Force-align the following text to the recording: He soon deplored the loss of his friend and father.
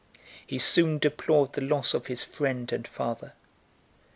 He 0.47 0.57
soon 0.57 0.97
deplored 0.97 1.53
the 1.53 1.61
loss 1.61 1.93
of 1.93 2.07
his 2.07 2.23
friend 2.23 2.71
and 2.71 2.87
father. 2.87 3.33